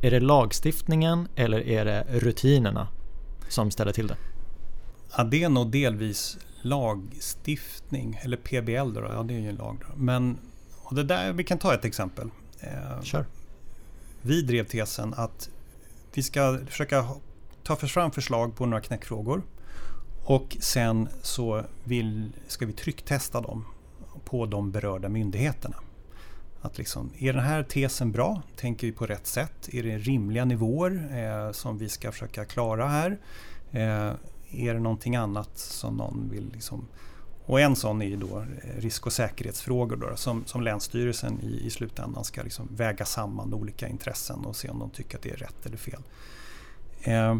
[0.01, 2.87] Är det lagstiftningen eller är det rutinerna
[3.49, 4.15] som ställer till det?
[5.17, 9.77] Ja, det är nog delvis lagstiftning, eller PBL då, ja det är ju en lag.
[9.79, 9.95] Då.
[9.95, 10.37] Men
[10.83, 12.29] och det där, vi kan ta ett exempel.
[12.59, 13.25] Eh, Kör.
[14.21, 15.49] Vi drev tesen att
[16.13, 17.07] vi ska försöka
[17.63, 19.43] ta fram förslag på några knäckfrågor
[20.23, 23.65] och sen så vill, ska vi trycktesta dem
[24.25, 25.75] på de berörda myndigheterna.
[26.61, 28.41] Att liksom, är den här tesen bra?
[28.55, 29.69] Tänker vi på rätt sätt?
[29.71, 33.19] Är det rimliga nivåer eh, som vi ska försöka klara här?
[33.71, 34.11] Eh,
[34.51, 36.87] är det någonting annat som någon vill liksom...
[37.45, 38.45] Och en sån är ju då eh,
[38.77, 43.87] risk och säkerhetsfrågor då, som, som Länsstyrelsen i, i slutändan ska liksom väga samman olika
[43.87, 46.01] intressen och se om de tycker att det är rätt eller fel.
[47.01, 47.37] Eh,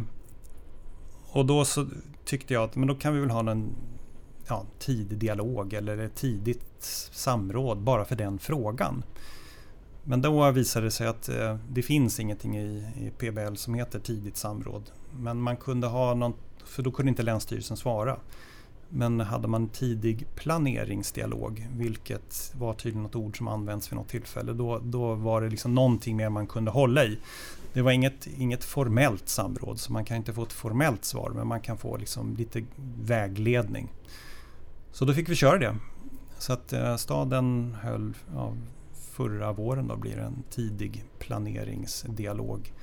[1.32, 1.88] och då så
[2.26, 3.76] tyckte jag att men då kan vi väl ha en
[4.52, 9.04] ja, tidig dialog eller ett tidigt samråd bara för den frågan.
[10.04, 13.99] Men då visade det sig att eh, det finns ingenting i, i, PBL som heter
[13.99, 14.84] tidigt samråd.
[15.20, 16.36] Men man kunde ha något,
[16.66, 18.18] för då kunde inte Länsstyrelsen svara.
[18.89, 24.54] Men hade man tidig planeringsdialog, vilket var tydligen något ord som används vid något tillfälle,
[24.54, 27.18] då, då var det liksom någonting mer man kunde hålla i.
[27.74, 31.47] Det var inget, inget formellt samråd, så man kan inte få ett formellt svar, men
[31.47, 32.64] man kan få liksom lite
[33.02, 33.89] vägledning.
[34.92, 35.76] Så då fick vi köra det.
[36.38, 38.54] Så att eh, staden höll, ja,
[39.12, 42.74] förra våren då blir det en tidig planeringsdialog.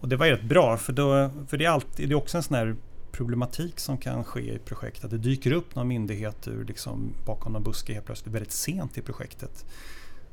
[0.00, 2.42] Och det var rätt bra, för, då, för det, är alltid, det är också en
[2.42, 2.76] sån här
[3.12, 5.04] problematik som kan ske i projekt.
[5.04, 8.98] Att det dyker upp någon myndighet ur liksom bakom någon buske helt plötsligt väldigt sent
[8.98, 9.66] i projektet.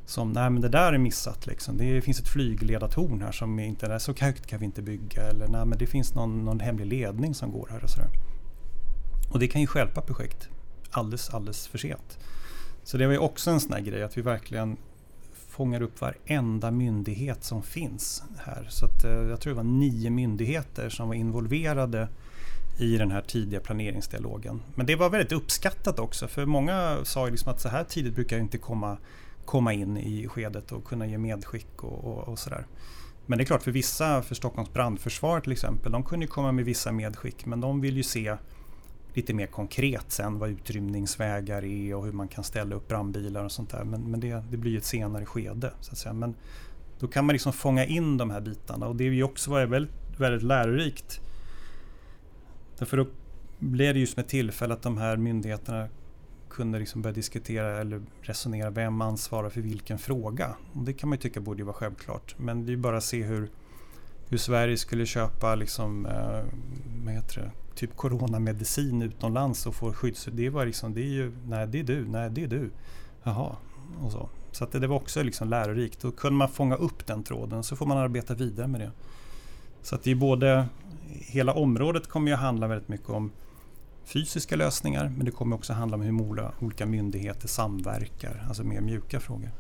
[0.06, 1.78] Som, nej men det där är missat liksom.
[1.78, 5.22] Det finns ett flygledartorn här som inte är så högt kan vi inte bygga.
[5.22, 8.10] Eller nej men det finns någon, någon hemlig ledning som går här och sådär.
[9.32, 10.50] Och det kan ju skälpa projekt
[10.94, 12.18] alldeles, alldeles för sent.
[12.84, 14.78] Så det var ju också en sån här grej att vi verkligen
[15.50, 18.68] fångar upp varenda myndighet som finns här.
[18.70, 22.08] Så att, eh, jag tror det var nio myndigheter som var involverade
[22.80, 24.62] i den här tidiga planeringsdialogen.
[24.76, 28.16] Men det var väldigt uppskattat också för många sa ju liksom att så här tidigt
[28.16, 28.98] brukar inte komma,
[29.46, 32.66] komma in i skedet och kunna ge medskick och, och, och sådär.
[33.26, 36.66] Men det är klart för vissa, för Stockholms brandförsvar till exempel, de kunde komma med
[36.66, 38.38] vissa medskick men de vill ju se
[39.14, 43.52] lite mer konkret sen vad utrymningsvägar är och hur man kan ställa upp brandbilar och
[43.52, 43.84] sånt där.
[43.84, 45.72] Men, men det, det blir ett senare skede.
[45.80, 46.14] Så att säga.
[46.14, 46.36] Men
[47.00, 49.70] då kan man liksom fånga in de här bitarna och det är ju också varit
[49.70, 51.22] väldigt, väldigt lärorikt.
[52.78, 53.08] Därför då
[53.60, 55.88] blev det ju som ett tillfälle att de här myndigheterna
[56.50, 60.56] kunde liksom börja diskutera eller resonera vem ansvarar för vilken fråga.
[60.74, 62.36] Och det kan man ju tycka borde vara självklart.
[62.38, 63.50] Men det är ju bara att se hur,
[64.30, 66.44] hur Sverige skulle köpa liksom, eh,
[67.12, 67.52] heter det?
[67.76, 70.28] typ coronamedicin utomlands och får skydds...
[70.32, 72.72] Det var liksom, det är ju, nej det är du, nej det är du.
[73.24, 73.56] Jaha,
[74.02, 74.30] och så.
[74.52, 76.02] Så att det, det var också liksom lärorikt.
[76.02, 78.92] Då kunde man fånga upp den tråden så får man arbeta vidare med det.
[79.82, 80.66] Så att det är både,
[81.10, 83.32] hela området kommer ju handla väldigt mycket om
[84.06, 89.20] fysiska lösningar men det kommer också handla om hur olika myndigheter samverkar, alltså mer mjuka
[89.20, 89.52] frågor.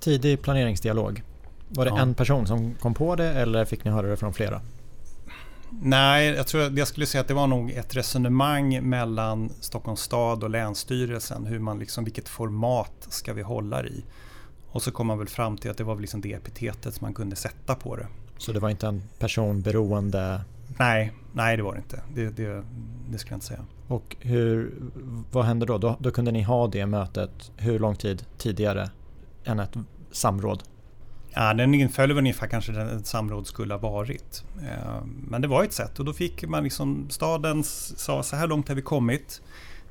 [0.00, 1.22] Tidig planeringsdialog.
[1.68, 2.00] Var det ja.
[2.00, 4.60] en person som kom på det eller fick ni höra det från flera?
[5.70, 10.44] Nej, jag tror jag skulle säga att det var nog ett resonemang mellan Stockholms stad
[10.44, 11.46] och Länsstyrelsen.
[11.46, 14.04] Hur man liksom, vilket format ska vi hålla i?
[14.70, 17.04] Och så kom man väl fram till att det var väl liksom det epitetet som
[17.04, 18.06] man kunde sätta på det.
[18.38, 20.40] Så det var inte en personberoende?
[20.78, 22.00] Nej, nej det var det inte.
[22.14, 22.64] Det, det,
[23.10, 23.64] det skulle jag inte säga.
[23.88, 24.74] Och hur,
[25.32, 25.78] vad hände då?
[25.78, 25.96] då?
[25.98, 28.90] Då kunde ni ha det mötet hur lång tid tidigare
[29.44, 29.74] än ett
[30.12, 30.62] samråd?
[31.38, 34.44] Ja, den inföll väl ungefär kanske den ett samråd skulle ha varit.
[34.62, 38.46] Eh, men det var ett sätt och då fick man liksom staden sa så här
[38.46, 39.42] långt har vi kommit.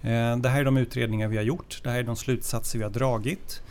[0.02, 1.80] Eh, det här är de utredningar vi har gjort.
[1.84, 3.62] Det här är de slutsatser vi har dragit.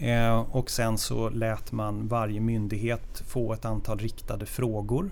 [0.00, 5.10] Eh, och sen så lät man varje myndighet få ett antal riktade frågor.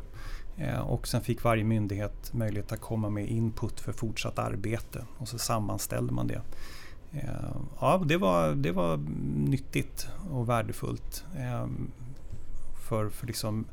[0.83, 5.39] Och sen fick varje myndighet möjlighet att komma med input för fortsatt arbete och så
[5.39, 6.41] sammanställde man det.
[7.81, 9.01] Ja, det var, det var
[9.35, 11.25] nyttigt och värdefullt
[12.91, 13.65] för, för liksom,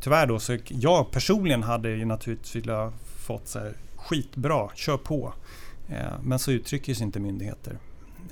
[0.00, 5.34] tyvärr då, så jag personligen hade ju naturligtvis velat fått så här, skitbra, kör på.
[5.88, 7.78] Eh, men så uttrycker sig inte myndigheter.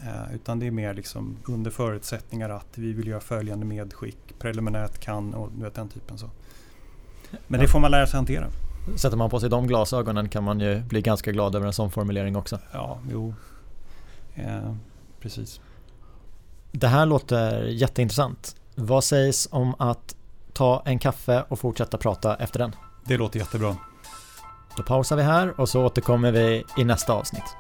[0.03, 4.99] Eh, utan det är mer liksom under förutsättningar att vi vill göra följande medskick, preliminärt
[4.99, 6.19] kan och du vet, den typen.
[6.19, 6.31] så.
[7.47, 8.47] Men det får man lära sig hantera.
[8.97, 11.91] Sätter man på sig de glasögonen kan man ju bli ganska glad över en sån
[11.91, 12.59] formulering också.
[12.73, 13.35] Ja, jo.
[14.35, 14.75] Eh,
[15.21, 15.61] precis.
[16.73, 18.57] Det här låter jätteintressant.
[18.83, 20.17] Vad sägs om att
[20.53, 22.77] ta en kaffe och fortsätta prata efter den?
[23.05, 23.77] Det låter jättebra.
[24.77, 27.57] Då pausar vi här och så återkommer vi i nästa avsnitt.